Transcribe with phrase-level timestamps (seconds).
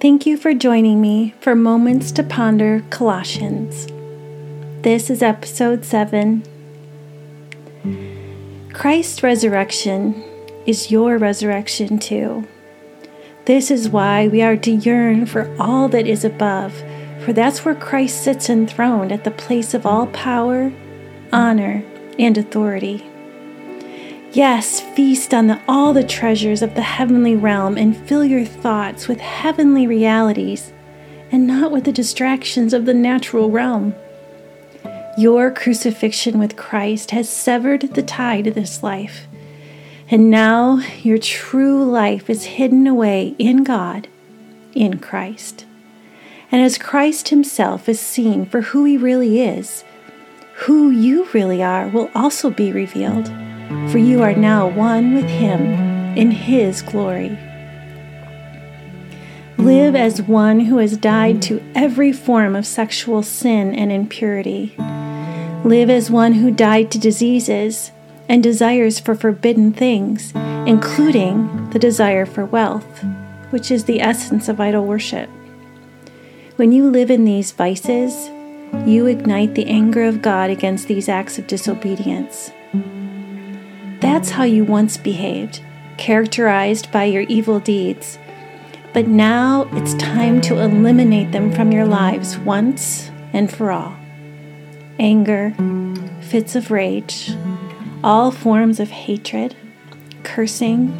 [0.00, 3.88] Thank you for joining me for Moments to Ponder Colossians.
[4.82, 6.44] This is episode 7.
[8.72, 10.22] Christ's resurrection
[10.66, 12.46] is your resurrection too.
[13.46, 16.72] This is why we are to yearn for all that is above,
[17.24, 20.72] for that's where Christ sits enthroned at the place of all power,
[21.32, 21.82] honor,
[22.20, 23.04] and authority.
[24.32, 29.08] Yes, feast on the, all the treasures of the heavenly realm and fill your thoughts
[29.08, 30.70] with heavenly realities
[31.32, 33.94] and not with the distractions of the natural realm.
[35.16, 39.26] Your crucifixion with Christ has severed the tie to this life,
[40.10, 44.08] and now your true life is hidden away in God,
[44.74, 45.64] in Christ.
[46.52, 49.84] And as Christ Himself is seen for who He really is,
[50.54, 53.28] who you really are will also be revealed
[53.90, 55.60] for you are now one with Him
[56.16, 57.38] in His glory.
[59.58, 64.74] Live as one who has died to every form of sexual sin and impurity.
[65.64, 67.90] Live as one who died to diseases
[68.28, 70.32] and desires for forbidden things,
[70.66, 73.04] including the desire for wealth,
[73.50, 75.28] which is the essence of idol worship.
[76.56, 78.28] When you live in these vices,
[78.86, 82.50] you ignite the anger of God against these acts of disobedience.
[84.08, 85.60] That's how you once behaved,
[85.98, 88.18] characterized by your evil deeds.
[88.94, 93.94] But now it's time to eliminate them from your lives once and for all.
[94.98, 95.54] Anger,
[96.22, 97.36] fits of rage,
[98.02, 99.54] all forms of hatred,
[100.22, 100.90] cursing,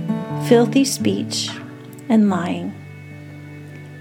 [0.46, 1.48] filthy speech,
[2.10, 2.74] and lying.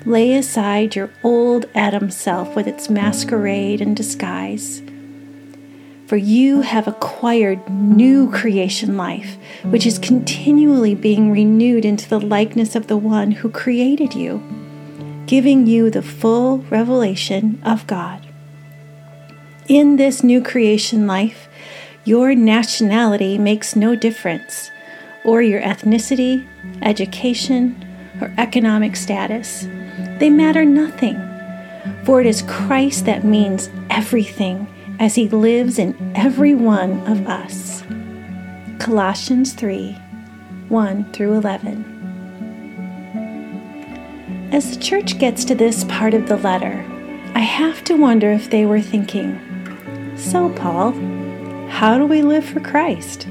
[0.05, 4.81] Lay aside your old Adam self with its masquerade and disguise
[6.07, 12.77] for you have acquired new creation life, which is continually being renewed into the likeness
[12.77, 14.41] of the one who created you,
[15.25, 18.25] giving you the full revelation of God.
[19.67, 21.49] In this new creation life,
[22.05, 24.71] your nationality makes no difference,
[25.25, 26.47] or your ethnicity,
[26.83, 27.85] education,
[28.21, 29.67] or economic status.
[30.19, 31.17] They matter nothing,
[32.05, 37.83] for it is Christ that means everything as He lives in every one of us.
[38.79, 39.97] Colossians 3
[40.69, 41.93] 1 through 11.
[44.51, 46.85] As the church gets to this part of the letter,
[47.35, 49.39] I have to wonder if they were thinking,
[50.17, 50.93] So, Paul,
[51.69, 53.27] how do we live for Christ?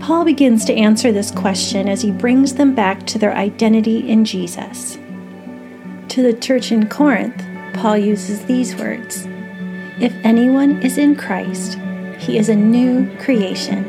[0.00, 4.24] Paul begins to answer this question as he brings them back to their identity in
[4.24, 4.98] Jesus.
[6.08, 7.44] To the church in Corinth,
[7.74, 9.26] Paul uses these words
[10.00, 11.78] if anyone is in Christ,
[12.18, 13.84] he is a new creation.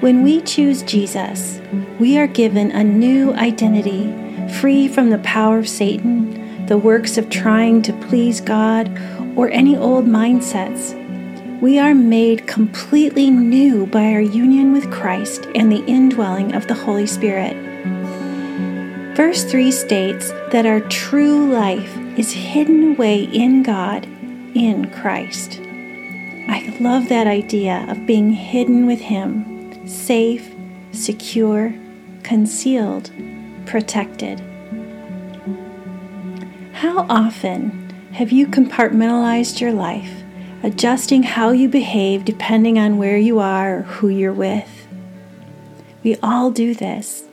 [0.00, 1.60] When we choose Jesus,
[1.98, 4.12] we are given a new identity,
[4.60, 8.90] free from the power of Satan, the works of trying to please God,
[9.36, 10.96] or any old mindsets.
[11.60, 16.74] We are made completely new by our union with Christ and the indwelling of the
[16.74, 17.56] Holy Spirit.
[19.16, 24.04] Verse 3 states that our true life is hidden away in God
[24.54, 25.60] in Christ.
[26.48, 30.52] I love that idea of being hidden with Him, safe,
[30.92, 31.74] secure,
[32.22, 33.10] concealed,
[33.66, 34.40] protected.
[36.72, 40.10] How often have you compartmentalized your life,
[40.62, 44.88] adjusting how you behave depending on where you are or who you're with?
[46.02, 47.24] We all do this,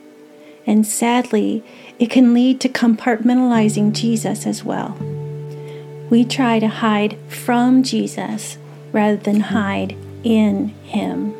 [0.66, 1.64] and sadly,
[1.98, 4.96] it can lead to compartmentalizing Jesus as well
[6.10, 8.58] we try to hide from Jesus
[8.92, 11.34] rather than hide in Him.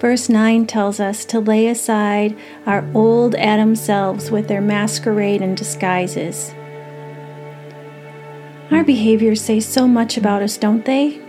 [0.00, 2.36] Verse 9 tells us to lay aside
[2.66, 6.54] our old Adam selves with their masquerade and disguises.
[8.70, 11.20] Our behaviors say so much about us, don't they?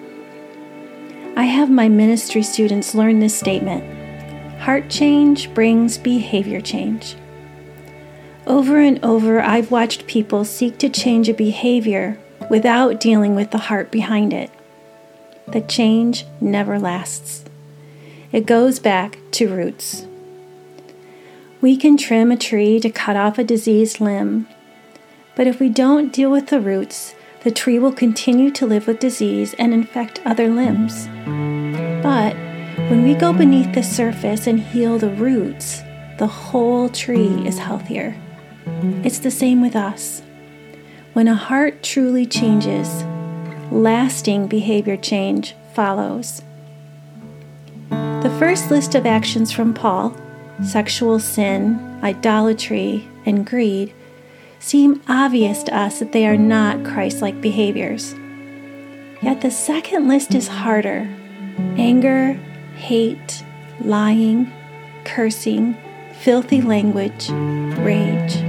[1.35, 3.97] I have my ministry students learn this statement
[4.59, 7.15] Heart change brings behavior change.
[8.47, 12.19] Over and over, I've watched people seek to change a behavior
[12.49, 14.49] without dealing with the heart behind it.
[15.47, 17.45] The change never lasts,
[18.31, 20.05] it goes back to roots.
[21.61, 24.47] We can trim a tree to cut off a diseased limb,
[25.35, 28.99] but if we don't deal with the roots, the tree will continue to live with
[28.99, 31.07] disease and infect other limbs.
[32.03, 32.35] But
[32.89, 35.81] when we go beneath the surface and heal the roots,
[36.17, 38.15] the whole tree is healthier.
[39.03, 40.21] It's the same with us.
[41.13, 43.03] When a heart truly changes,
[43.71, 46.41] lasting behavior change follows.
[47.89, 50.15] The first list of actions from Paul
[50.65, 53.93] sexual sin, idolatry, and greed
[54.59, 58.13] seem obvious to us that they are not Christ like behaviors.
[59.21, 61.09] Yet the second list is harder
[61.77, 62.33] anger,
[62.75, 63.43] hate,
[63.81, 64.51] lying,
[65.05, 65.77] cursing,
[66.21, 67.29] filthy language,
[67.79, 68.48] rage.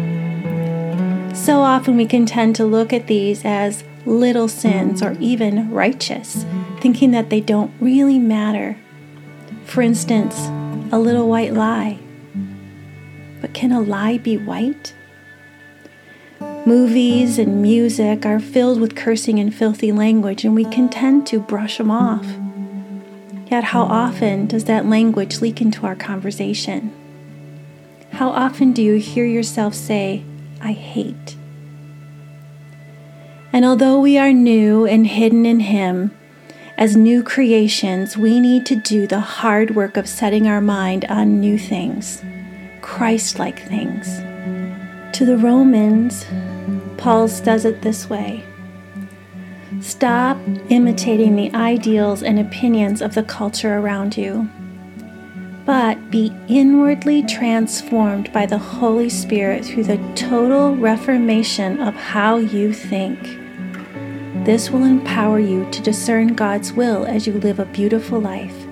[1.41, 6.45] So often we can tend to look at these as little sins or even righteous,
[6.81, 8.77] thinking that they don't really matter.
[9.65, 10.39] For instance,
[10.93, 11.99] a little white lie.
[13.41, 14.95] But can a lie be white?
[16.67, 21.41] Movies and music are filled with cursing and filthy language, and we can tend to
[21.41, 22.27] brush them off.
[23.51, 26.95] Yet, how often does that language leak into our conversation?
[28.13, 30.23] How often do you hear yourself say,
[30.61, 31.37] I hate?
[33.53, 36.17] And although we are new and hidden in Him,
[36.79, 41.41] as new creations, we need to do the hard work of setting our mind on
[41.41, 42.23] new things,
[42.81, 44.07] Christ like things.
[45.17, 46.25] To the Romans,
[46.97, 48.45] Paul does it this way
[49.81, 54.49] Stop imitating the ideals and opinions of the culture around you,
[55.71, 62.73] but be inwardly transformed by the Holy Spirit through the total reformation of how you
[62.73, 63.23] think.
[64.45, 68.67] This will empower you to discern God's will as you live a beautiful life,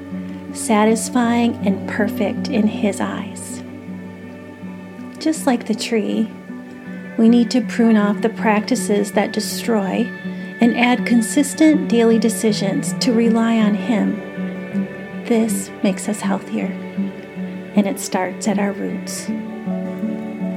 [0.53, 3.63] satisfying and perfect in His eyes.
[5.21, 6.29] Just like the tree,
[7.17, 10.05] we need to prune off the practices that destroy
[10.61, 14.17] and add consistent daily decisions to rely on Him.
[15.27, 16.88] This makes us healthier,
[17.75, 19.29] and it starts at our roots.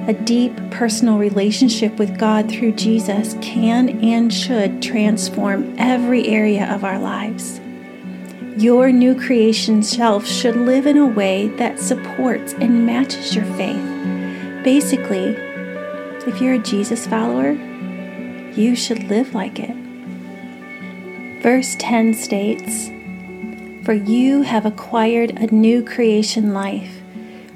[0.07, 6.83] A deep personal relationship with God through Jesus can and should transform every area of
[6.83, 7.59] our lives.
[8.57, 14.63] Your new creation self should live in a way that supports and matches your faith.
[14.63, 15.35] Basically,
[16.27, 17.53] if you're a Jesus follower,
[18.53, 19.75] you should live like it.
[21.41, 22.91] Verse 10 states,
[23.83, 27.00] For you have acquired a new creation life,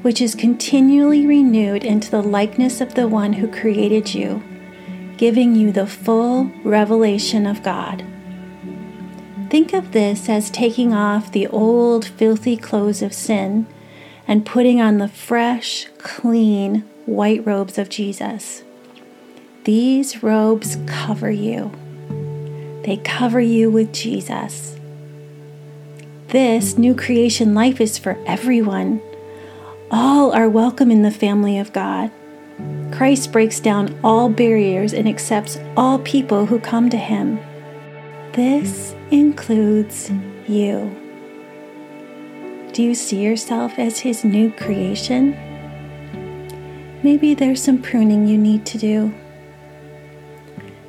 [0.05, 4.39] which is continually renewed into the likeness of the one who created you,
[5.17, 8.05] giving you the full revelation of God.
[9.49, 13.65] Think of this as taking off the old, filthy clothes of sin
[14.27, 18.63] and putting on the fresh, clean, white robes of Jesus.
[19.63, 21.71] These robes cover you.
[22.83, 24.77] They cover you with Jesus.
[26.27, 29.01] This new creation life is for everyone.
[29.91, 32.11] All are welcome in the family of God.
[32.91, 37.39] Christ breaks down all barriers and accepts all people who come to him.
[38.33, 40.09] This includes
[40.47, 40.95] you.
[42.73, 45.37] Do you see yourself as his new creation?
[47.03, 49.13] Maybe there's some pruning you need to do.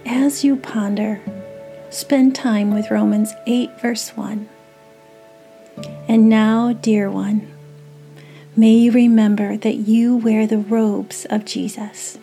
[0.06, 1.20] As you ponder,
[1.90, 4.48] spend time with Romans 8, verse 1.
[6.08, 7.52] And now, dear one,
[8.56, 12.18] may you remember that you wear the robes of Jesus.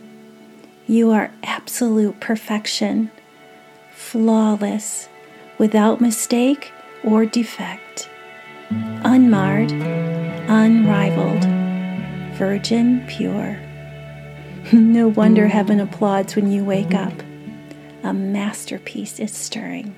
[0.88, 3.12] You are absolute perfection,
[3.91, 5.07] flawless,
[5.57, 6.71] without mistake
[7.03, 8.09] or defect,
[8.69, 11.45] unmarred, unrivaled,
[12.37, 13.59] virgin pure.
[14.73, 17.13] no wonder heaven applauds when you wake up
[18.04, 19.95] a masterpiece is stirring.